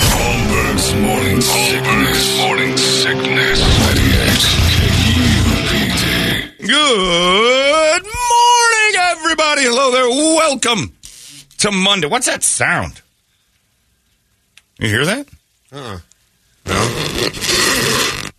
[0.00, 2.38] Holmberg's morning sickness.
[2.38, 3.60] Morning sickness.
[3.60, 4.42] 98
[5.46, 6.66] KUPD.
[6.66, 9.62] Good morning, everybody.
[9.62, 10.08] Hello there.
[10.08, 10.92] Welcome
[11.58, 12.06] to Monday.
[12.08, 13.00] What's that sound?
[14.78, 15.26] You hear that?
[15.72, 15.98] Uh-uh.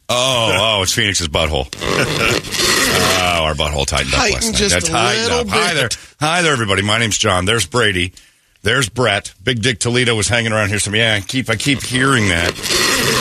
[0.10, 1.68] Oh, oh, it's Phoenix's butthole.
[1.82, 4.60] oh, our butthole tightened up last Tightened night.
[4.60, 5.48] just That a tightened little up.
[5.50, 5.90] Hi there.
[6.22, 6.82] Hi there, everybody.
[6.82, 7.44] My name's John.
[7.46, 8.14] There's Brady.
[8.64, 9.34] There's Brett.
[9.44, 10.80] Big Dick Toledo was hanging around here.
[10.80, 12.52] So yeah, I keep I keep hearing that.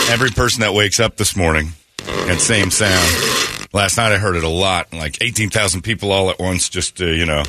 [0.09, 3.67] Every person that wakes up this morning, that same sound.
[3.73, 4.91] Last night I heard it a lot.
[4.93, 6.69] Like eighteen thousand people all at once.
[6.69, 7.43] Just uh, you know,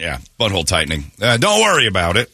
[0.00, 1.04] yeah, butthole tightening.
[1.20, 2.30] Uh, don't worry about it.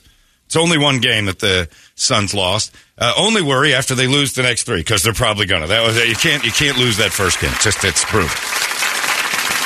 [0.46, 2.74] It's only one game that the Suns lost.
[2.98, 5.66] Uh, only worry after they lose the next three because they're probably gonna.
[5.66, 7.52] That was you can't you can't lose that first game.
[7.60, 8.30] Just it's brutal,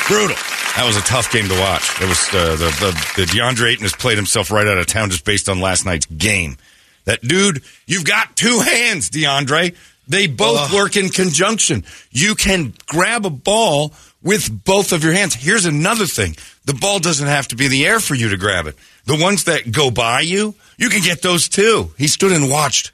[0.07, 0.54] brutal.
[0.75, 2.01] That was a tough game to watch.
[2.01, 5.09] It was uh, the, the the DeAndre Ayton has played himself right out of town
[5.09, 6.57] just based on last night's game.
[7.05, 9.75] That dude, you've got two hands, DeAndre.
[10.07, 11.83] They both work in conjunction.
[12.11, 15.33] You can grab a ball with both of your hands.
[15.33, 16.35] Here's another thing.
[16.65, 18.75] The ball doesn't have to be in the air for you to grab it.
[19.05, 21.91] The ones that go by you, you can get those too.
[21.97, 22.91] He stood and watched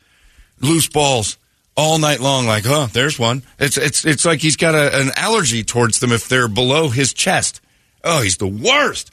[0.60, 1.38] loose balls
[1.76, 2.46] all night long.
[2.46, 3.44] Like, oh, there's one.
[3.60, 7.14] It's it's it's like he's got a, an allergy towards them if they're below his
[7.14, 7.62] chest.
[8.04, 9.12] Oh, he's the worst.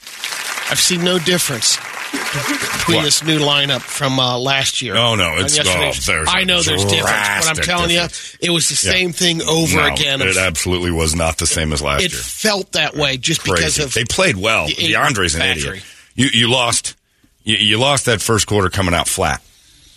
[0.71, 1.77] I've seen no difference
[2.11, 3.03] between What?
[3.03, 4.95] this new lineup from uh, last year.
[4.95, 8.33] Oh, no, it's- oh, I know a there's difference, but I'm telling difference.
[8.41, 8.93] you, it was the Yeah.
[8.93, 10.21] same thing over No, again.
[10.21, 12.21] It absolutely was not the same as last It year.
[12.21, 14.67] felt that way just because of they played well.
[14.67, 15.69] the DeAndre's an factory.
[15.79, 15.83] idiot.
[16.15, 16.95] You you lost
[17.43, 19.41] you, you lost that first quarter coming out flat.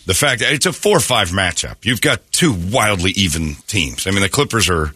[0.05, 1.77] The fact that it's a four five matchup.
[1.83, 4.05] You've got two wildly even teams.
[4.07, 4.93] I mean, the Clippers are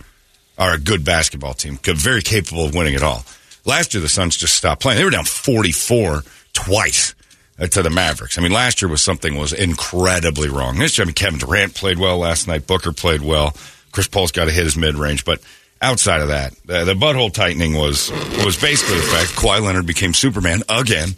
[0.58, 3.26] are a good basketball team, very capable of winning it all.
[3.68, 4.98] Last year, the Suns just stopped playing.
[4.98, 6.24] They were down forty four
[6.54, 7.14] twice
[7.60, 8.38] uh, to the Mavericks.
[8.38, 10.80] I mean, last year was something was incredibly wrong.
[10.80, 12.66] This year, I mean, Kevin Durant played well last night.
[12.66, 13.56] Booker played well.
[13.92, 15.42] Chris Paul's got to hit his mid range, but
[15.82, 18.10] outside of that, uh, the butthole tightening was
[18.46, 21.10] was basically the fact Kawhi Leonard became Superman again,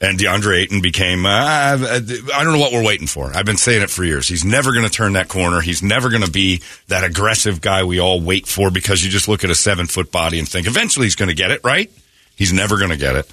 [0.00, 1.24] and DeAndre Ayton became.
[1.24, 3.32] Uh, I don't know what we're waiting for.
[3.34, 4.28] I've been saying it for years.
[4.28, 5.60] He's never going to turn that corner.
[5.60, 9.28] He's never going to be that aggressive guy we all wait for because you just
[9.28, 11.90] look at a seven foot body and think eventually he's going to get it right.
[12.34, 13.30] He's never going to get it,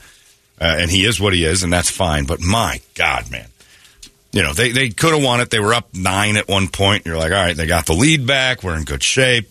[0.62, 2.26] uh, and he is what he is, and that's fine.
[2.26, 3.48] But my God, man.
[4.32, 5.52] You know, they, they could have won it.
[5.52, 7.06] They were up nine at one point.
[7.06, 8.64] You're like, all right, they got the lead back.
[8.64, 9.48] We're in good shape.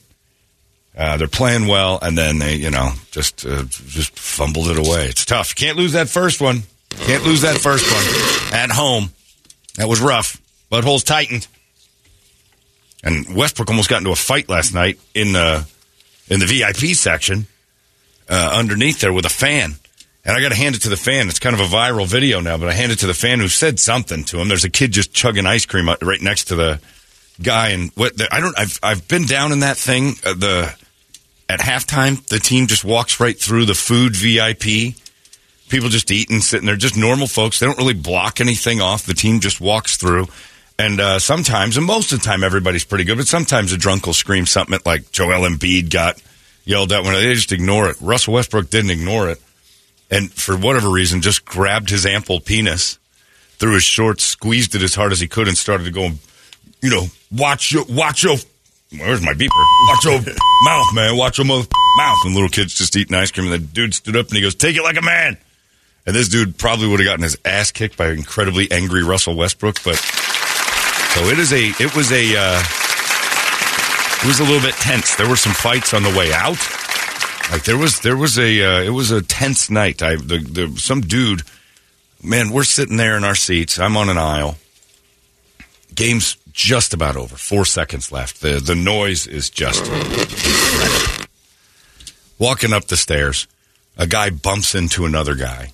[0.96, 5.06] Uh, they're playing well, and then they, you know, just uh, just fumbled it away.
[5.06, 5.50] It's tough.
[5.50, 6.64] You can't lose that first one.
[7.00, 9.10] Can't lose that first one at home.
[9.76, 10.40] That was rough.
[10.70, 11.46] Buttholes tightened,
[13.02, 15.66] and Westbrook almost got into a fight last night in the
[16.28, 17.46] in the VIP section
[18.28, 19.74] uh, underneath there with a fan.
[20.24, 21.28] And I got to hand it to the fan.
[21.28, 23.48] It's kind of a viral video now, but I hand it to the fan who
[23.48, 24.46] said something to him.
[24.46, 26.80] There's a kid just chugging ice cream uh, right next to the
[27.42, 28.56] guy, and what the, I don't.
[28.58, 30.14] I've I've been down in that thing.
[30.24, 30.74] Uh, the
[31.48, 34.94] at halftime, the team just walks right through the food VIP.
[35.72, 37.58] People just eating, sitting there, just normal folks.
[37.58, 39.06] They don't really block anything off.
[39.06, 40.26] The team just walks through.
[40.78, 43.16] And uh, sometimes, and most of the time, everybody's pretty good.
[43.16, 46.20] But sometimes a drunk will scream something like Joel Embiid got
[46.66, 47.96] yelled at when they just ignore it.
[48.02, 49.40] Russell Westbrook didn't ignore it,
[50.10, 52.98] and for whatever reason, just grabbed his ample penis
[53.52, 56.10] through his shorts, squeezed it as hard as he could, and started to go.
[56.82, 58.36] You know, watch your watch your.
[58.90, 59.48] Where's my beeper?
[59.88, 60.20] Watch your
[60.64, 61.16] mouth, man.
[61.16, 61.46] Watch your.
[61.46, 61.66] Mouth.
[62.26, 63.50] And little kids just eating ice cream.
[63.50, 65.38] And the dude stood up and he goes, "Take it like a man."
[66.04, 69.82] And this dude probably would have gotten his ass kicked by incredibly angry Russell Westbrook,
[69.84, 72.62] but so it is a it was a uh,
[74.22, 75.14] it was a little bit tense.
[75.14, 76.58] There were some fights on the way out.
[77.52, 80.02] Like there was there was a uh, it was a tense night.
[80.02, 81.42] I the, the some dude,
[82.22, 83.78] man, we're sitting there in our seats.
[83.78, 84.56] I'm on an aisle.
[85.94, 87.36] Game's just about over.
[87.36, 88.40] Four seconds left.
[88.40, 89.84] The the noise is just.
[92.38, 93.46] Walking up the stairs,
[93.96, 95.72] a guy bumps into another guy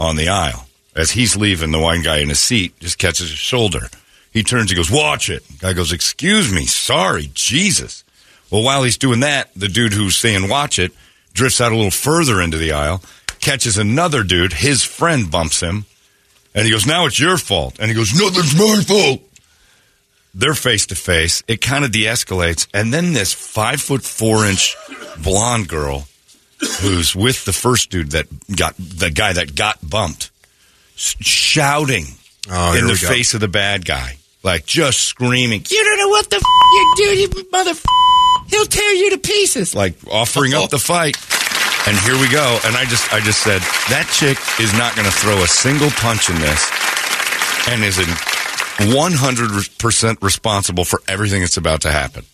[0.00, 0.66] on the aisle.
[0.96, 3.88] As he's leaving, the wine guy in his seat just catches his shoulder.
[4.32, 5.44] He turns, he goes, Watch it.
[5.60, 8.02] Guy goes, Excuse me, sorry, Jesus.
[8.50, 10.92] Well, while he's doing that, the dude who's saying watch it
[11.32, 13.02] drifts out a little further into the aisle,
[13.40, 14.54] catches another dude.
[14.54, 15.84] His friend bumps him,
[16.54, 17.76] and he goes, Now it's your fault.
[17.78, 19.22] And he goes, Nothing's my fault.
[20.32, 21.42] They're face to face.
[21.46, 22.66] It kind of de escalates.
[22.72, 24.76] And then this five foot four inch
[25.22, 26.06] blonde girl
[26.80, 30.30] who's with the first dude that got the guy that got bumped
[30.96, 32.04] shouting
[32.50, 34.16] Oh, in the face of the bad guy.
[34.42, 37.84] Like just screaming, You don't know what the f- you do, you mother f-
[38.48, 39.74] He'll tear you to pieces.
[39.74, 41.16] Like offering up the fight.
[41.88, 42.58] And here we go.
[42.64, 43.60] And I just I just said,
[43.90, 46.70] that chick is not gonna throw a single punch in this
[47.68, 48.06] and is in
[48.94, 52.24] 100% responsible for everything that's about to happen.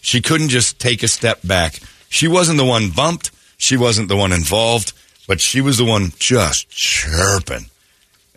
[0.00, 1.80] She couldn't just take a step back.
[2.08, 3.32] She wasn't the one bumped.
[3.58, 4.92] She wasn't the one involved,
[5.26, 7.66] but she was the one just chirping.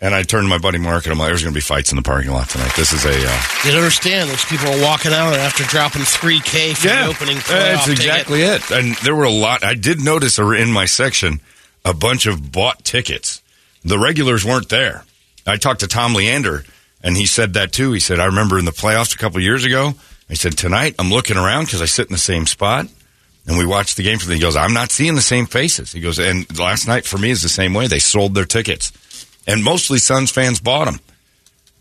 [0.00, 1.92] And I turned to my buddy Mark and I'm like, there's going to be fights
[1.92, 2.72] in the parking lot tonight.
[2.76, 3.10] This is a.
[3.10, 4.28] Uh, You don't understand.
[4.30, 8.00] Those people are walking out after dropping 3K for the opening That's ticket.
[8.00, 8.68] exactly it.
[8.72, 9.62] And there were a lot.
[9.62, 11.40] I did notice in my section
[11.84, 13.40] a bunch of bought tickets.
[13.84, 15.04] The regulars weren't there.
[15.46, 16.64] I talked to Tom Leander,
[17.02, 17.92] and he said that too.
[17.92, 19.94] He said, I remember in the playoffs a couple years ago,
[20.28, 22.86] I said, tonight I'm looking around because I sit in the same spot.
[23.46, 24.34] And we watched the game for the.
[24.34, 25.92] He goes, I'm not seeing the same faces.
[25.92, 27.88] He goes, and last night for me is the same way.
[27.88, 28.92] They sold their tickets,
[29.46, 31.00] and mostly Suns fans bought them.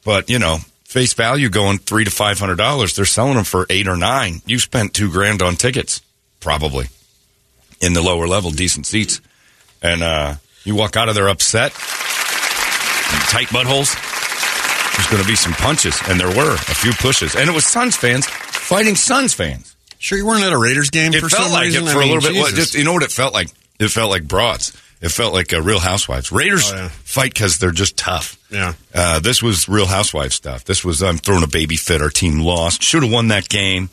[0.03, 2.95] But you know, face value going three to five hundred dollars.
[2.95, 4.41] They're selling them for eight or nine.
[4.45, 6.01] You spent two grand on tickets,
[6.39, 6.87] probably
[7.79, 9.21] in the lower level, decent seats,
[9.83, 11.71] and uh, you walk out of there upset,
[13.29, 13.95] tight buttholes.
[14.95, 17.65] There's going to be some punches, and there were a few pushes, and it was
[17.65, 19.70] Suns fans fighting Suns fans.
[20.01, 21.83] Sure, you weren't at a Raiders game It for felt some like reason.
[21.83, 22.55] it I for mean, a little bit.
[22.55, 23.49] Just you know what it felt like?
[23.79, 24.75] It felt like broads.
[24.99, 26.31] It felt like uh, Real Housewives.
[26.31, 26.87] Raiders Oh, yeah.
[26.89, 28.37] fight because they're just tough.
[28.51, 28.73] Yeah.
[28.93, 30.63] Uh, this was Real Housewives stuff.
[30.65, 32.01] This was I'm throwing a baby fit.
[32.01, 32.81] Our team lost.
[32.83, 33.89] Should have won that game.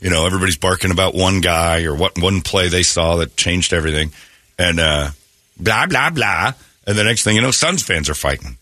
[0.00, 3.72] You know, everybody's barking about one guy or what one play they saw that changed
[3.72, 4.12] everything,
[4.58, 5.10] and uh,
[5.58, 6.52] blah blah blah.
[6.86, 8.58] And the next thing you know, Suns fans are fighting.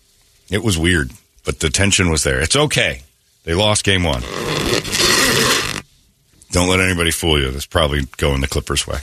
[0.51, 1.11] It was weird,
[1.45, 2.41] but the tension was there.
[2.41, 3.03] It's okay.
[3.45, 4.23] They lost game one.
[6.57, 7.51] Don't let anybody fool you.
[7.51, 8.97] That's probably going the Clippers' way.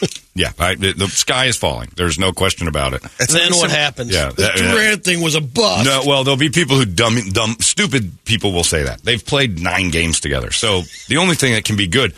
[0.36, 1.90] yeah, I, the, the sky is falling.
[1.96, 3.02] There's no question about it.
[3.18, 4.14] It's then what happens?
[4.14, 5.84] Yeah, the that- Durant thing was a bust.
[5.84, 9.60] No, well, there'll be people who dumb, dumb, stupid people will say that they've played
[9.60, 10.52] nine games together.
[10.52, 12.14] So the only thing that can be good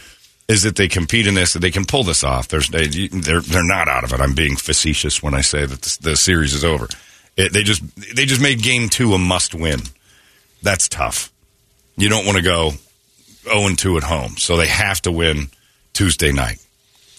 [0.49, 2.49] is that they compete in this, that they can pull this off.
[2.49, 4.20] There's, they, they're they're not out of it.
[4.20, 6.88] I'm being facetious when I say that the, the series is over.
[7.38, 7.82] It, they just
[8.15, 9.81] they just made game two a must win.
[10.62, 11.32] That's tough.
[11.97, 12.73] You don't want to go
[13.49, 15.49] zero and two at home, so they have to win
[15.93, 16.59] Tuesday night.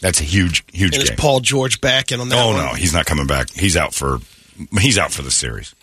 [0.01, 1.11] That's a huge huge and is.
[1.11, 2.57] Paul George back in on that Oh one?
[2.57, 3.49] no, he's not coming back.
[3.49, 4.19] He's out for
[4.79, 5.75] he's out for the series.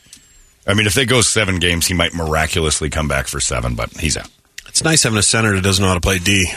[0.67, 3.91] I mean, if they go seven games, he might miraculously come back for seven, but
[3.99, 4.29] he's out.
[4.67, 6.51] It's nice having a center that doesn't know how to play D.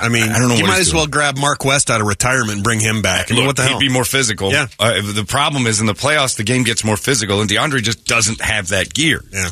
[0.00, 2.06] I mean, I don't know You might he's as well grab Mark West out of
[2.06, 3.30] retirement and bring him back.
[3.30, 3.80] I mean, Look, what the hell?
[3.80, 4.52] he'd be more physical.
[4.52, 4.66] Yeah.
[4.78, 8.04] Uh, the problem is in the playoffs, the game gets more physical, and DeAndre just
[8.04, 9.24] doesn't have that gear.
[9.32, 9.48] yeah.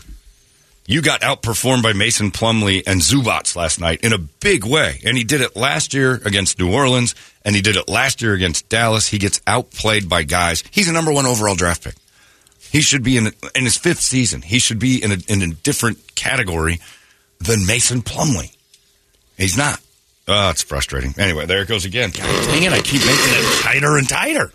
[0.88, 5.00] You got outperformed by Mason Plumlee and Zubac last night in a big way.
[5.04, 8.34] And he did it last year against New Orleans, and he did it last year
[8.34, 9.08] against Dallas.
[9.08, 10.62] He gets outplayed by guys.
[10.70, 11.94] He's a number one overall draft pick.
[12.70, 14.42] He should be in, in his fifth season.
[14.42, 16.80] He should be in a, in a different category
[17.40, 18.54] than Mason Plumlee.
[19.36, 19.80] He's not.
[20.28, 21.14] Oh, it's frustrating.
[21.18, 22.10] Anyway, there it goes again.
[22.10, 24.52] God dang it, I keep making it tighter and tighter.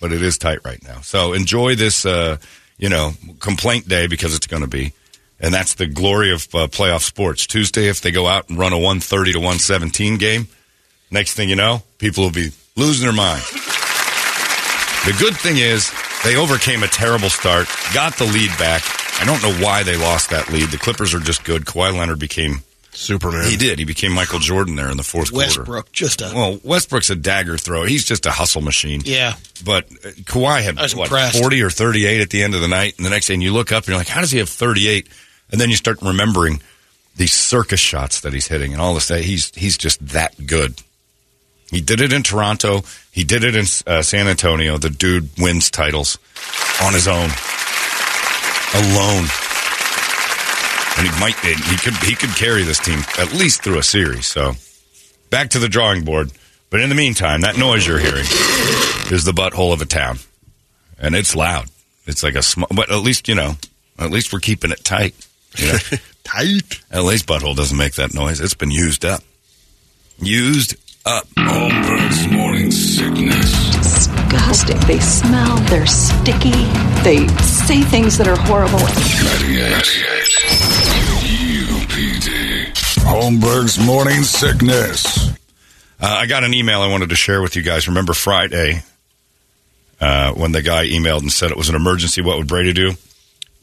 [0.00, 1.00] But it is tight right now.
[1.00, 2.36] So enjoy this, uh,
[2.76, 4.92] you know, complaint day because it's going to be.
[5.40, 7.46] And that's the glory of uh, playoff sports.
[7.46, 10.48] Tuesday, if they go out and run a 130 to 117 game,
[11.10, 13.42] next thing you know, people will be losing their mind.
[15.04, 15.92] The good thing is
[16.24, 18.82] they overcame a terrible start, got the lead back.
[19.20, 20.70] I don't know why they lost that lead.
[20.70, 21.66] The Clippers are just good.
[21.66, 22.62] Kawhi Leonard became,
[22.96, 23.48] Superman.
[23.50, 23.78] he did.
[23.78, 25.46] He became Michael Jordan there in the fourth quarter.
[25.46, 27.86] Westbrook, just a Well, Westbrook's a dagger thrower.
[27.86, 29.02] He's just a hustle machine.
[29.04, 29.34] yeah.
[29.64, 31.38] But uh, Kawhi had what impressed.
[31.40, 33.52] forty or thirty-eight at the end of the night, and the next day, and you
[33.52, 35.08] look up and you're like, "How does he have 38?
[35.52, 36.62] And then you start remembering
[37.16, 39.08] these circus shots that he's hitting, and all this.
[39.08, 40.80] He's he's just that good.
[41.70, 42.82] He did it in Toronto.
[43.10, 44.76] He did it in uh, San Antonio.
[44.78, 46.18] The dude wins titles
[46.82, 47.30] on his own,
[48.74, 49.26] alone,
[50.96, 54.26] and he might he could he could carry this team at least through a series.
[54.26, 54.52] So
[55.30, 56.30] back to the drawing board.
[56.70, 58.24] But in the meantime, that noise you're hearing
[59.12, 60.18] is the butthole of a town,
[60.98, 61.68] and it's loud.
[62.06, 63.54] It's like a small, but at least you know,
[63.98, 65.14] at least we're keeping it tight.
[65.56, 65.78] You know?
[66.24, 66.80] Tight.
[66.90, 68.40] At least butthole doesn't make that noise.
[68.40, 69.22] It's been used up,
[70.18, 70.74] used
[71.06, 73.70] Holmberg's morning sickness.
[73.76, 74.78] disgusting.
[74.86, 76.52] They smell, they're sticky,
[77.02, 78.78] they say things that are horrible.
[78.78, 79.84] 98.
[81.68, 82.72] UPD.
[83.04, 85.28] Holmberg's morning sickness.
[86.00, 87.86] Uh, I got an email I wanted to share with you guys.
[87.86, 88.82] Remember Friday
[90.00, 92.22] uh, when the guy emailed and said it was an emergency?
[92.22, 92.92] What would Brady do?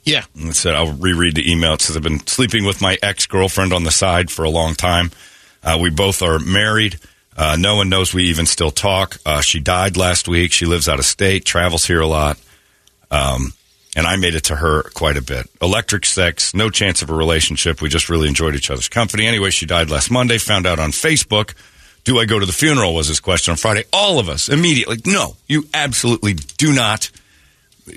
[0.04, 0.24] Yeah.
[0.36, 1.74] And it said, I'll reread the email.
[1.74, 4.76] It says, I've been sleeping with my ex girlfriend on the side for a long
[4.76, 5.12] time.
[5.64, 6.98] Uh, we both are married.
[7.36, 9.18] Uh, no one knows we even still talk.
[9.26, 10.52] Uh, she died last week.
[10.52, 12.38] She lives out of state, travels here a lot.
[13.10, 13.54] Um,
[13.96, 15.50] and I made it to her quite a bit.
[15.62, 17.82] Electric sex, no chance of a relationship.
[17.82, 19.26] We just really enjoyed each other's company.
[19.26, 20.38] Anyway, she died last Monday.
[20.38, 21.54] Found out on Facebook.
[22.04, 22.96] Do I go to the funeral?
[22.96, 23.84] Was his question on Friday.
[23.94, 24.98] All of us immediately.
[25.06, 27.12] No, you absolutely do not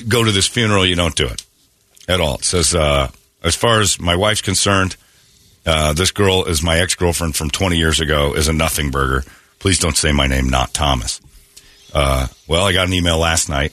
[0.08, 0.84] go to this funeral.
[0.84, 1.44] You don't do it
[2.08, 2.36] at all.
[2.36, 3.10] It says, uh,
[3.42, 4.96] as far as my wife's concerned,
[5.66, 9.24] uh, this girl is my ex girlfriend from 20 years ago, is a nothing burger.
[9.58, 11.20] Please don't say my name, not Thomas.
[11.92, 13.72] Uh, well, I got an email last night.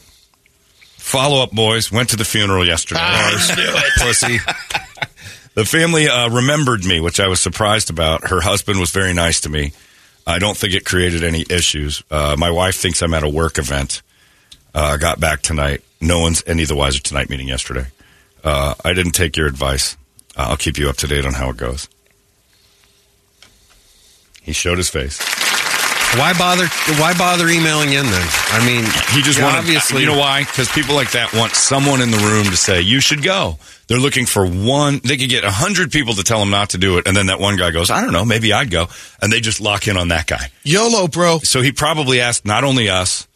[0.97, 1.91] Follow up, boys.
[1.91, 3.01] Went to the funeral yesterday.
[3.03, 3.91] I knew it.
[3.97, 4.37] Pussy.
[5.55, 8.29] the family uh, remembered me, which I was surprised about.
[8.29, 9.73] Her husband was very nice to me.
[10.25, 12.03] I don't think it created any issues.
[12.09, 14.01] Uh, my wife thinks I'm at a work event.
[14.73, 15.83] Uh, got back tonight.
[15.99, 17.87] No one's any the wiser tonight, meeting yesterday.
[18.43, 19.97] Uh, I didn't take your advice.
[20.41, 21.87] Uh, I'll keep you up to date on how it goes.
[24.41, 25.19] He showed his face.
[26.17, 26.65] Why bother?
[26.99, 28.27] Why bother emailing in then?
[28.49, 28.83] I mean,
[29.13, 30.01] He just yeah, wanted, obviously.
[30.01, 30.43] You know why?
[30.43, 33.59] Because people like that want someone in the room to say you should go.
[33.87, 34.99] They're looking for one.
[35.03, 37.27] They could get a hundred people to tell them not to do it, and then
[37.27, 38.87] that one guy goes, "I don't know, maybe I'd go,"
[39.21, 40.51] and they just lock in on that guy.
[40.63, 41.39] YOLO, bro.
[41.39, 43.27] So he probably asked not only us.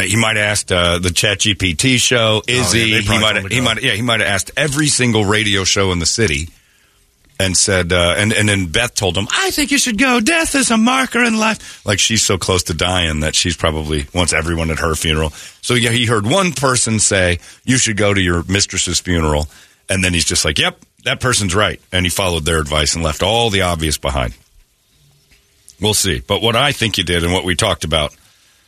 [0.00, 2.82] But He might have asked uh, the Chat GPT show, Izzy.
[2.82, 5.92] Oh, yeah, he might he might yeah he might have asked every single radio show
[5.92, 6.48] in the city,
[7.38, 10.20] and said uh, and and then Beth told him, "I think you should go.
[10.20, 14.06] Death is a marker in life." Like she's so close to dying that she's probably
[14.14, 15.30] wants everyone at her funeral.
[15.60, 19.48] So yeah, he heard one person say, "You should go to your mistress's funeral,"
[19.88, 23.04] and then he's just like, "Yep, that person's right," and he followed their advice and
[23.04, 24.34] left all the obvious behind.
[25.80, 26.20] We'll see.
[26.20, 28.14] But what I think you did and what we talked about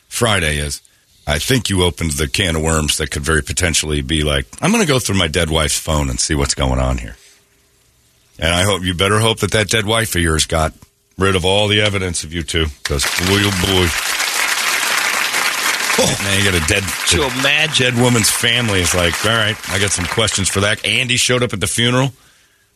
[0.08, 0.82] Friday is
[1.26, 4.72] I think you opened the can of worms that could very potentially be like, I'm
[4.72, 7.16] going to go through my dead wife's phone and see what's going on here.
[8.38, 10.72] And I hope you better hope that that dead wife of yours got
[11.18, 13.88] rid of all the evidence of you two because boy, oh boy.
[15.98, 17.94] Oh, Now you got a dead, To imagine.
[17.94, 20.84] dead woman's family is like, all right, I got some questions for that.
[20.86, 22.12] Andy showed up at the funeral.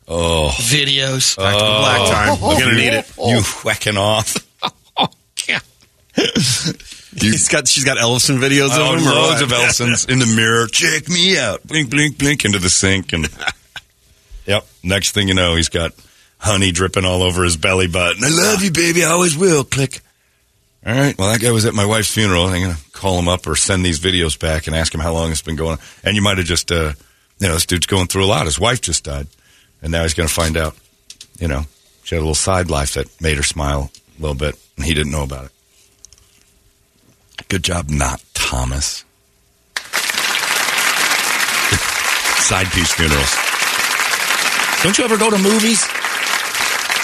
[0.06, 1.34] Oh, Videos.
[1.38, 1.42] Oh.
[1.42, 2.40] Back to the black time.
[2.42, 3.10] We're gonna need it.
[3.18, 3.30] Oh.
[3.30, 4.36] you whacking off.
[4.98, 5.08] Oh,
[5.46, 5.62] God.
[7.20, 7.66] He's got.
[7.68, 9.06] She's got Ellison videos Oh, of him.
[9.08, 10.66] or loads of Elsons in the mirror.
[10.66, 11.66] Check me out.
[11.66, 13.12] Blink, blink, blink into the sink.
[13.12, 13.28] And
[14.46, 14.66] yep.
[14.82, 15.92] Next thing you know, he's got
[16.38, 18.22] honey dripping all over his belly button.
[18.24, 19.04] I love you, baby.
[19.04, 19.64] I always will.
[19.64, 20.00] Click.
[20.86, 21.16] All right.
[21.18, 22.44] Well, that guy was at my wife's funeral.
[22.46, 25.12] I'm going to call him up or send these videos back and ask him how
[25.12, 25.78] long it's been going on.
[26.04, 26.92] And you might have just, uh,
[27.40, 28.44] you know, this dude's going through a lot.
[28.46, 29.26] His wife just died.
[29.82, 30.76] And now he's going to find out,
[31.40, 31.62] you know,
[32.04, 34.54] she had a little side life that made her smile a little bit.
[34.76, 35.50] And he didn't know about it.
[37.48, 39.04] Good job, not Thomas.
[42.42, 43.34] Side piece funerals.
[44.82, 45.86] Don't you ever go to movies?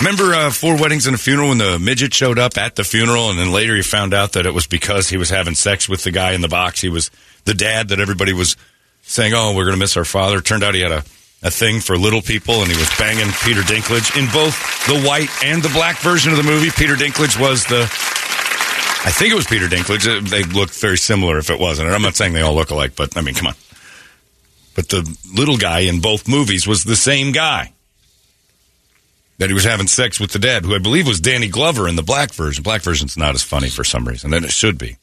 [0.00, 3.30] Remember uh, Four Weddings and a Funeral when the midget showed up at the funeral,
[3.30, 6.02] and then later you found out that it was because he was having sex with
[6.02, 6.80] the guy in the box.
[6.80, 7.10] He was
[7.44, 8.56] the dad that everybody was
[9.02, 11.04] saying, "Oh, we're going to miss our father." Turned out he had a,
[11.44, 15.30] a thing for little people, and he was banging Peter Dinklage in both the white
[15.44, 16.70] and the black version of the movie.
[16.70, 17.86] Peter Dinklage was the
[19.04, 20.06] I think it was Peter Dinklage.
[20.06, 21.88] Uh, They looked very similar if it wasn't.
[21.88, 23.54] And I'm not saying they all look alike, but I mean, come on.
[24.75, 27.73] But the little guy in both movies was the same guy
[29.38, 31.97] that he was having sex with the dad, who I believe was Danny Glover in
[31.97, 32.62] the black version.
[32.62, 34.97] Black version's not as funny for some reason, and it should be.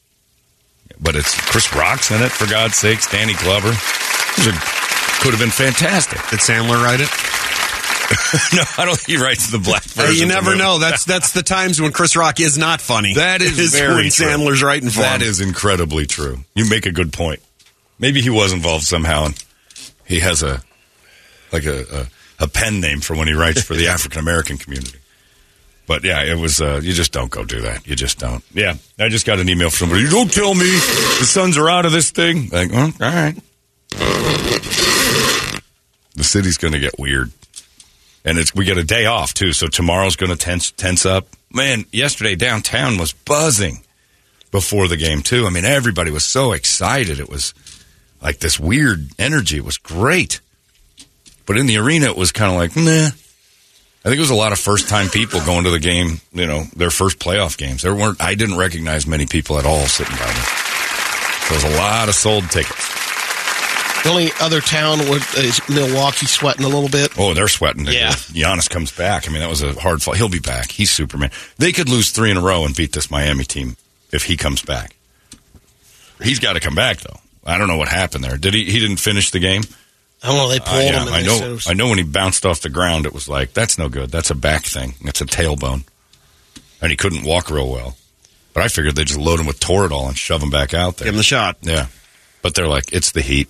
[0.98, 3.10] But it's Chris Rock's in it, for God's sakes.
[3.10, 3.72] Danny Glover.
[5.20, 6.18] Could have been fantastic.
[6.30, 7.08] Did Sandler write it?
[8.54, 10.16] no, I don't think he writes the black Hey, version.
[10.16, 10.78] you never know.
[10.78, 13.14] That's that's the times when Chris Rock is not funny.
[13.14, 14.26] That is, is very when true.
[14.26, 15.28] Sandler's writing for That him.
[15.28, 16.38] is incredibly true.
[16.54, 17.40] You make a good point.
[17.98, 19.44] Maybe he was involved somehow, and
[20.06, 20.62] he has a
[21.52, 22.08] like a
[22.40, 24.98] a, a pen name for when he writes for the African American community.
[25.86, 26.60] But yeah, it was.
[26.60, 27.86] Uh, you just don't go do that.
[27.86, 28.42] You just don't.
[28.54, 30.02] Yeah, I just got an email from somebody.
[30.02, 32.48] You don't tell me the Suns are out of this thing.
[32.50, 33.36] Like, well, all right.
[36.16, 37.30] The city's going to get weird,
[38.24, 39.52] and it's we get a day off too.
[39.52, 41.26] So tomorrow's going to tense tense up.
[41.52, 43.80] Man, yesterday downtown was buzzing
[44.50, 45.46] before the game too.
[45.46, 47.20] I mean, everybody was so excited.
[47.20, 47.54] It was
[48.22, 49.56] like this weird energy.
[49.56, 50.40] It was great.
[51.46, 53.10] But in the arena, it was kind of like, nah.
[54.02, 56.46] I think it was a lot of first time people going to the game, you
[56.46, 57.82] know, their first playoff games.
[57.82, 60.40] There weren't, I didn't recognize many people at all sitting by me.
[61.48, 62.99] There was a lot of sold tickets.
[64.02, 67.12] The only other town was, is Milwaukee sweating a little bit.
[67.18, 67.84] Oh, they're sweating.
[67.86, 68.12] Yeah.
[68.12, 69.28] Giannis comes back.
[69.28, 70.16] I mean, that was a hard fight.
[70.16, 70.70] He'll be back.
[70.70, 71.30] He's Superman.
[71.58, 73.76] They could lose three in a row and beat this Miami team
[74.10, 74.96] if he comes back.
[76.22, 77.18] He's got to come back, though.
[77.44, 78.36] I don't know what happened there.
[78.36, 78.64] Did he?
[78.64, 79.62] He didn't finish the game.
[80.22, 80.48] I don't know.
[80.48, 81.12] They pulled Uh, yeah, him.
[81.12, 81.52] I know.
[81.54, 84.10] was- I know when he bounced off the ground, it was like that's no good.
[84.10, 84.94] That's a back thing.
[85.02, 85.84] That's a tailbone,
[86.82, 87.96] and he couldn't walk real well.
[88.52, 90.96] But I figured they would just load him with Toradol and shove him back out
[90.98, 91.06] there.
[91.06, 91.56] Give him the shot.
[91.62, 91.86] Yeah,
[92.42, 93.48] but they're like, it's the heat.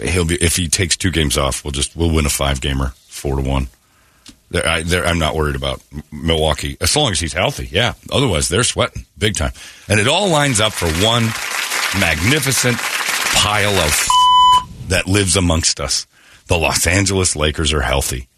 [0.00, 1.64] He'll be if he takes two games off.
[1.64, 3.68] We'll just we'll win a five gamer, four to one.
[4.54, 7.68] I, I'm not worried about Milwaukee as long as he's healthy.
[7.70, 9.52] Yeah, otherwise they're sweating big time,
[9.88, 11.24] and it all lines up for one
[12.00, 14.08] magnificent pile of
[14.88, 16.06] that lives amongst us.
[16.46, 18.28] The Los Angeles Lakers are healthy.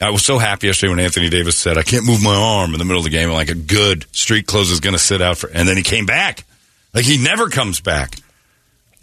[0.00, 2.78] I was so happy yesterday when Anthony Davis said, "I can't move my arm in
[2.78, 5.38] the middle of the game." Like, "A good street clothes is going to sit out
[5.38, 6.44] for," and then he came back.
[6.92, 8.16] Like he never comes back.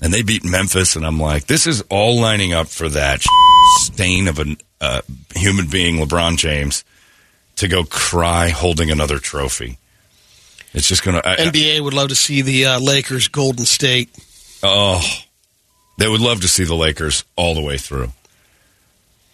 [0.02, 3.22] And they beat Memphis, and I'm like, this is all lining up for that
[3.80, 5.02] stain of a uh,
[5.36, 6.86] human being, LeBron James,
[7.58, 9.78] to go cry holding another trophy.
[10.74, 11.28] It's just going to.
[11.28, 14.10] NBA would love to see the uh, Lakers Golden State.
[14.64, 15.04] Oh,
[15.98, 18.12] they would love to see the Lakers all the way through.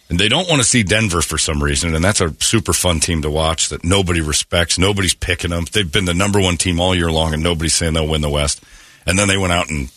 [0.08, 3.00] And they don't want to see Denver for some reason, and that's a super fun
[3.00, 4.78] team to watch that nobody respects.
[4.78, 5.64] Nobody's picking them.
[5.70, 8.30] They've been the number one team all year long, and nobody's saying they'll win the
[8.30, 8.62] West.
[9.04, 9.90] And then they went out and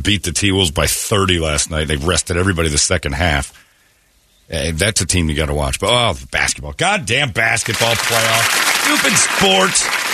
[0.00, 1.88] beat the T Wolves by 30 last night.
[1.88, 3.58] They rested everybody the second half.
[4.50, 5.78] Eh, that's a team you got to watch.
[5.80, 6.72] But oh, basketball.
[6.72, 8.84] Goddamn basketball playoff.
[8.84, 9.88] Stupid sports.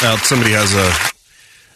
[0.00, 0.92] Now somebody has a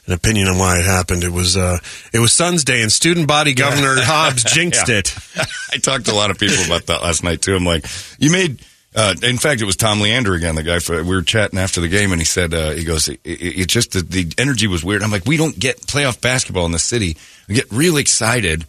[0.07, 1.25] an opinion on why it happened.
[1.25, 1.79] It was uh,
[2.13, 4.99] it was Sun's Day, and student body governor Hobbs jinxed Yeah.
[4.99, 5.13] it.
[5.73, 7.57] I talked to a lot of people about that last night too.
[7.57, 7.85] I'm like,
[8.21, 8.61] you made.
[8.95, 10.79] Uh, in fact, it was Tom Leander again, the guy.
[10.79, 13.61] For, we were chatting after the game, and he said, uh, "He goes, it, it,
[13.61, 16.73] it just the, the energy was weird." I'm like, "We don't get playoff basketball in
[16.73, 17.17] the city.
[17.49, 18.67] We get real excited,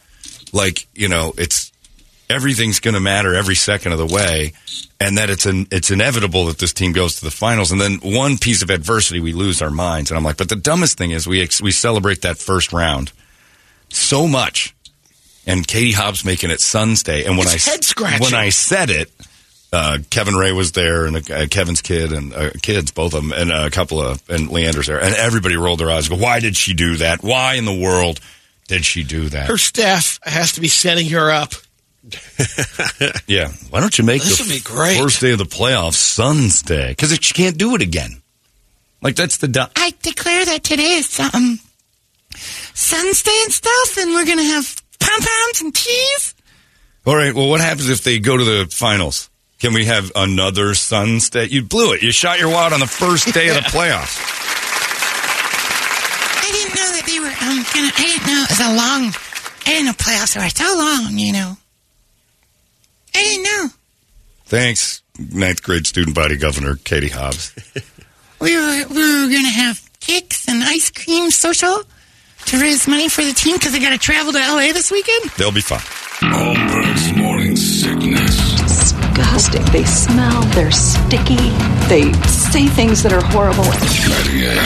[0.53, 1.73] like you know, it's
[2.29, 4.53] everything's going to matter every second of the way,
[4.99, 7.71] and that it's an it's inevitable that this team goes to the finals.
[7.73, 10.09] And then one piece of adversity, we lose our minds.
[10.09, 13.11] And I'm like, but the dumbest thing is we ex- we celebrate that first round
[13.89, 14.73] so much,
[15.45, 17.25] and Katie Hobbs making it Sun's Day.
[17.25, 17.57] And when It's I
[18.21, 19.11] when I said it.
[19.73, 23.31] Uh, Kevin Ray was there, and uh, Kevin's kid, and uh, kids, both of them,
[23.33, 26.07] and a couple of, and Leander's there, and everybody rolled their eyes.
[26.09, 27.23] and Go, why did she do that?
[27.23, 28.19] Why in the world
[28.67, 29.47] did she do that?
[29.47, 31.53] Her staff has to be setting her up.
[33.27, 33.49] Yeah.
[33.69, 34.99] Why don't you make This the would be great.
[34.99, 36.89] first day of the playoffs Sun's Day?
[36.89, 38.21] Because she can't do it again.
[39.01, 39.47] Like that's the.
[39.47, 41.59] Du- I declare that today is um,
[42.35, 46.35] Sun's Day and stuff, and we're gonna have pom poms and cheese.
[47.05, 47.33] All right.
[47.33, 49.29] Well, what happens if they go to the finals?
[49.63, 51.45] Can we have another Sun's Day?
[51.45, 52.03] You blew it.
[52.03, 54.19] You shot your wad on the first day of the playoffs.
[56.35, 57.93] I didn't know that they were um gonna.
[57.95, 59.13] I didn't know it was a long.
[59.65, 61.17] I didn't know playoffs were so long.
[61.17, 61.55] You know.
[63.15, 63.67] I didn't know.
[64.47, 67.55] Thanks, ninth grade student body governor Katie Hobbs.
[68.41, 71.83] We were we were gonna have cakes and ice cream social
[72.47, 75.29] to raise money for the team because they got to travel to LA this weekend.
[75.37, 75.79] They'll be fine.
[75.79, 78.52] Holmberg's morning sickness.
[79.13, 79.63] Disgusting.
[79.65, 81.35] They smell, they're sticky,
[81.87, 83.63] they say things that are horrible.
[83.63, 84.57] 98.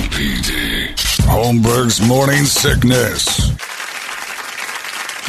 [0.00, 0.96] UPD.
[1.26, 3.50] Holmberg's morning sickness.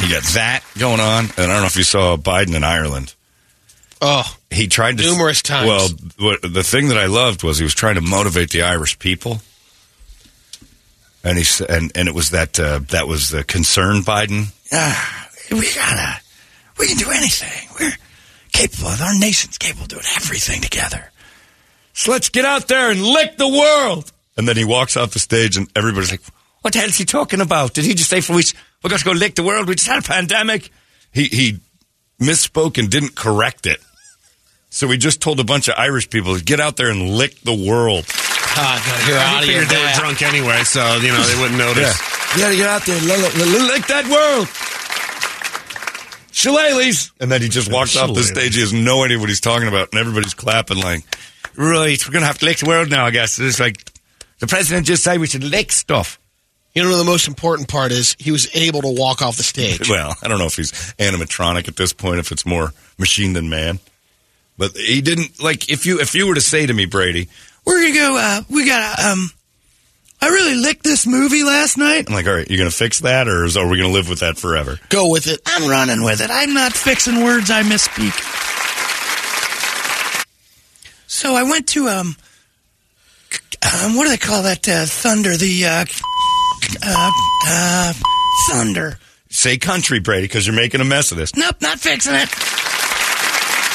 [0.02, 3.14] You got that going on, and I don't know if you saw Biden in Ireland.
[4.00, 5.68] Oh, he tried to Numerous times.
[6.18, 9.40] Well, the thing that I loved was he was trying to motivate the Irish people,
[11.22, 14.46] and he s- and and it was that uh, that was the concern Biden.
[14.72, 16.20] Ah, we gotta.
[16.82, 17.68] We can do anything.
[17.78, 17.92] We're
[18.52, 18.88] capable.
[18.88, 21.12] Our nation's capable of doing everything together.
[21.92, 24.10] So let's get out there and lick the world.
[24.36, 26.22] And then he walks off the stage, and everybody's like,
[26.62, 27.72] "What the hell is he talking about?
[27.74, 28.42] Did he just say for we
[28.82, 29.68] we're going to go lick the world?
[29.68, 30.70] We just had a pandemic."
[31.12, 31.60] He he
[32.20, 33.78] misspoke and didn't correct it.
[34.70, 37.38] So we just told a bunch of Irish people, to "Get out there and lick
[37.42, 38.06] the world."
[38.56, 41.40] God, gotta hear I audio figured of they were drunk anyway, so you know they
[41.40, 41.94] wouldn't notice.
[42.34, 44.48] Yeah, You gotta get out there and lick, lick- lick that world.
[46.42, 47.12] Shillelaghs.
[47.20, 48.54] And then he just walks off the stage.
[48.54, 49.92] He has no idea what he's talking about.
[49.92, 51.02] And everybody's clapping like,
[51.56, 53.38] right, we're going to have to lick the world now, I guess.
[53.38, 53.76] It's like,
[54.40, 56.18] the president just said we should lick stuff.
[56.74, 59.88] You know, the most important part is he was able to walk off the stage.
[59.88, 63.48] Well, I don't know if he's animatronic at this point, if it's more machine than
[63.48, 63.78] man.
[64.58, 67.28] But he didn't, like, if you, if you were to say to me, Brady,
[67.64, 68.16] We're gonna go.
[68.18, 69.30] Uh, we got a um,
[70.22, 72.04] I really licked this movie last night.
[72.06, 73.92] I'm like, all right, you're going to fix that, or is, are we going to
[73.92, 74.78] live with that forever?
[74.88, 75.40] Go with it.
[75.44, 76.30] I'm running with it.
[76.30, 78.12] I'm not fixing words I misspeak.
[81.08, 82.16] So I went to um,
[83.62, 85.36] um what do they call that uh, thunder?
[85.36, 85.84] The uh,
[86.84, 87.10] uh,
[87.48, 87.92] uh,
[88.48, 89.00] thunder.
[89.28, 91.34] Say country, Brady, because you're making a mess of this.
[91.34, 92.28] Nope, not fixing it.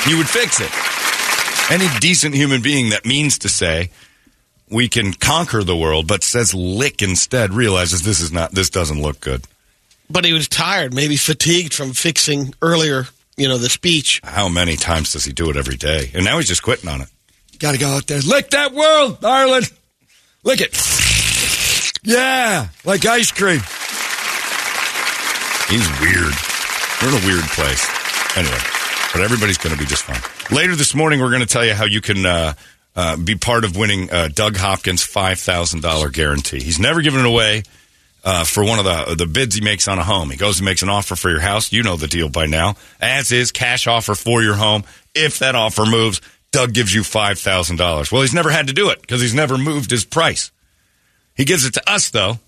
[0.10, 0.72] You would fix it.
[1.70, 3.92] Any decent human being that means to say
[4.70, 8.52] we can conquer the world, but says lick instead, realizes this is not.
[8.52, 9.44] This doesn't look good.
[10.10, 14.22] But he was tired, maybe fatigued from fixing earlier, you know, the speech.
[14.24, 16.12] How many times does he do it every day?
[16.14, 17.10] And now he's just quitting on it.
[17.60, 19.64] Got to go out there, lick that world, darling.
[20.44, 20.78] Lick it.
[22.04, 23.60] Yeah, like ice cream.
[25.68, 26.34] He's weird.
[27.02, 27.86] We're in a weird place.
[28.38, 28.60] Anyway,
[29.12, 30.22] but everybody's going to be just fine.
[30.56, 32.54] Later this morning, we're going to tell you how you can uh,
[32.98, 36.60] uh, be part of winning uh, Doug Hopkins' five thousand dollar guarantee.
[36.60, 37.62] He's never given it away
[38.24, 40.32] uh, for one of the the bids he makes on a home.
[40.32, 41.72] He goes and makes an offer for your house.
[41.72, 42.76] You know the deal by now.
[43.00, 44.84] As is cash offer for your home.
[45.14, 48.12] If that offer moves, Doug gives you five thousand dollars.
[48.12, 50.52] Well, he's never had to do it because he's never moved his price.
[51.36, 52.40] He gives it to us though,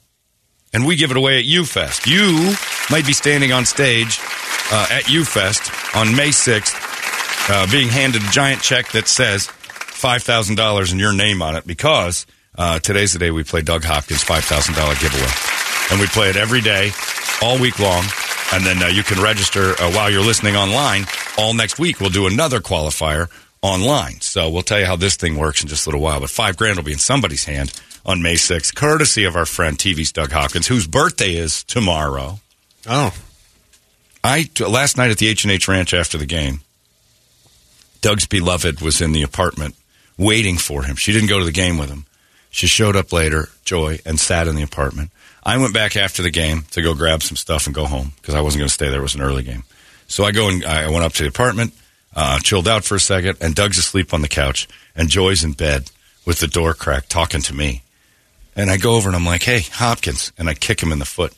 [0.74, 2.08] and we give it away at UFest.
[2.08, 2.56] You
[2.90, 4.20] might be standing on stage
[4.72, 6.76] uh, at UFest on May sixth,
[7.52, 9.48] uh, being handed a giant check that says
[10.00, 12.26] five thousand dollars and your name on it because
[12.58, 15.32] uh, today's the day we play Doug Hopkins five thousand dollar giveaway,
[15.92, 16.92] and we play it every day,
[17.42, 18.04] all week long.
[18.52, 21.06] And then uh, you can register uh, while you're listening online.
[21.38, 23.30] All next week, we'll do another qualifier
[23.62, 24.22] online.
[24.22, 26.20] So we'll tell you how this thing works in just a little while.
[26.20, 29.78] But five grand will be in somebody's hand on May 6th, courtesy of our friend
[29.78, 32.40] TV's Doug Hopkins, whose birthday is tomorrow.
[32.88, 33.14] Oh.
[34.24, 36.62] I last night at the H and H Ranch after the game,
[38.02, 39.76] Doug's beloved was in the apartment
[40.20, 40.96] waiting for him.
[40.98, 42.06] She didn't go to the game with him.
[42.52, 45.12] She showed up later, Joy, and sat in the apartment.
[45.44, 48.36] I went back after the game to go grab some stuff and go home because
[48.36, 49.00] I wasn't going to stay there.
[49.00, 49.64] It was an early game.
[50.08, 51.74] So I go and I went up to the apartment,
[52.16, 55.54] uh, chilled out for a second, and Doug's asleep on the couch, and Joy's in
[55.54, 55.90] bed
[56.26, 57.84] with the door cracked talking to me.
[58.56, 60.34] And I go over and I'm like, hey, Hopkins.
[60.38, 61.32] And I kick him in the foot.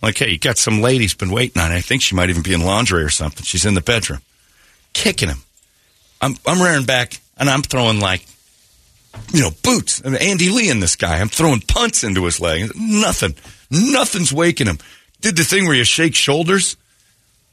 [0.00, 1.76] I'm like, hey, you got some lady's been waiting on you.
[1.76, 3.42] I think she might even be in laundry or something.
[3.42, 4.20] She's in the bedroom.
[4.92, 5.42] Kicking him.
[6.20, 8.26] I'm, I'm rearing back and I'm throwing like,
[9.32, 10.02] you know, boots.
[10.04, 11.18] I mean, Andy Lee in this guy.
[11.18, 12.70] I'm throwing punts into his leg.
[12.76, 13.34] Nothing.
[13.70, 14.78] Nothing's waking him.
[15.20, 16.76] Did the thing where you shake shoulders.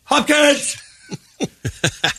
[0.04, 0.82] Hopkins!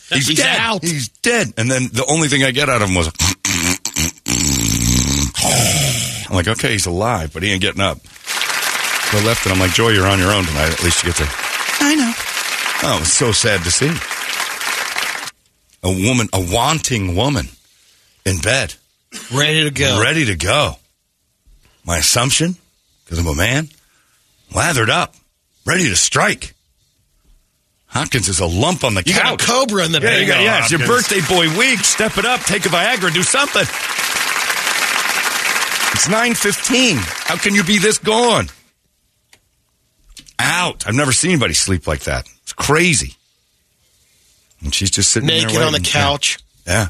[0.09, 0.59] He's, He's dead.
[0.59, 0.83] out.
[0.83, 1.53] He's dead.
[1.57, 3.07] And then the only thing I get out of him was,
[6.29, 7.99] I'm like, okay, he's alive, but he ain't getting up.
[8.05, 10.71] So I left and I'm like, Joy, you're on your own tonight.
[10.73, 11.27] At least you get to.
[11.79, 12.11] I know.
[12.83, 13.89] Oh, it was so sad to see.
[15.83, 17.47] A woman, a wanting woman
[18.27, 18.75] in bed,
[19.33, 20.01] Ready to go.
[20.01, 20.75] ready to go.
[21.85, 22.55] My assumption,
[23.05, 23.69] because I'm a man,
[24.53, 25.15] lathered up,
[25.65, 26.53] ready to strike.
[27.87, 29.23] Hopkins is a lump on the You couch.
[29.23, 31.79] got a cobra in the Yeah, you got, yeah, it's your birthday boy week.
[31.79, 32.41] Step it up.
[32.41, 33.13] Take a Viagra.
[33.13, 33.65] Do something.
[35.93, 36.97] It's 9.15.
[37.27, 38.49] How can you be this gone?
[40.37, 40.85] Out.
[40.85, 42.27] I've never seen anybody sleep like that.
[42.43, 43.15] It's crazy.
[44.61, 46.37] And she's just sitting there Naked on the couch.
[46.67, 46.89] Yeah.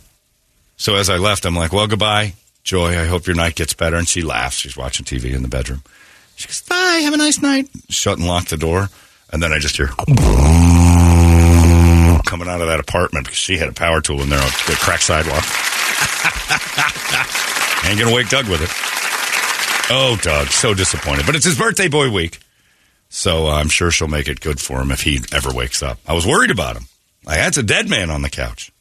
[0.78, 2.98] So as I left, I'm like, well, goodbye, Joy.
[2.98, 3.98] I hope your night gets better.
[3.98, 4.58] And she laughs.
[4.58, 5.82] She's watching TV in the bedroom.
[6.36, 7.00] She goes, bye.
[7.04, 7.68] Have a nice night.
[7.90, 8.90] Shut and lock the door.
[9.32, 9.88] And then I just hear
[12.26, 14.78] coming out of that apartment because she had a power tool in there on the
[14.80, 15.44] cracked sidewalk.
[17.86, 18.70] Ain't going to wake Doug with it.
[19.90, 20.48] Oh, Doug.
[20.48, 21.26] So disappointed.
[21.26, 22.40] But it's his birthday boy week.
[23.10, 25.98] So uh, I'm sure she'll make it good for him if he ever wakes up.
[26.08, 26.86] I was worried about him.
[27.26, 28.72] I had a dead man on the couch.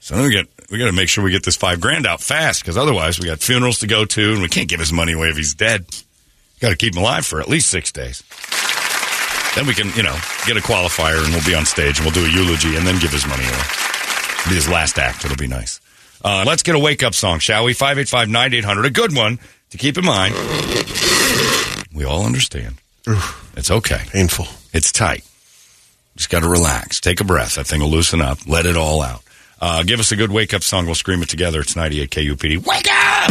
[0.00, 2.62] So we get we got to make sure we get this five grand out fast
[2.62, 5.28] because otherwise we got funerals to go to and we can't give his money away
[5.28, 5.84] if he's dead.
[6.60, 8.22] Got to keep him alive for at least six days.
[9.54, 12.14] Then we can you know get a qualifier and we'll be on stage and we'll
[12.14, 13.62] do a eulogy and then give his money away.
[14.40, 15.24] It'll be his last act.
[15.24, 15.80] It'll be nice.
[16.24, 17.74] Uh, let's get a wake up song, shall we?
[17.74, 18.86] Five eight five nine eight hundred.
[18.86, 19.38] A good one
[19.70, 20.34] to keep in mind.
[21.94, 22.76] We all understand.
[23.56, 24.02] It's okay.
[24.10, 24.46] Painful.
[24.72, 25.24] It's tight.
[26.16, 27.00] Just got to relax.
[27.00, 27.56] Take a breath.
[27.56, 28.38] That thing will loosen up.
[28.46, 29.22] Let it all out.
[29.60, 30.86] Uh, give us a good wake up song.
[30.86, 31.60] We'll scream it together.
[31.60, 32.66] It's 98 KUPD.
[32.66, 33.30] Wake up!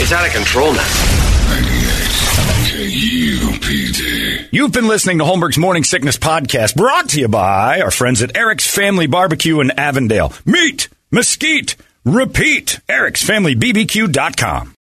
[0.00, 0.88] It's out of control now.
[2.70, 4.48] 98 KUPD.
[4.52, 8.36] You've been listening to Holmberg's Morning Sickness Podcast, brought to you by our friends at
[8.36, 10.32] Eric's Family Barbecue in Avondale.
[10.46, 12.80] Meat, mesquite, repeat.
[12.88, 14.72] Eric'sFamilyBBQ.com.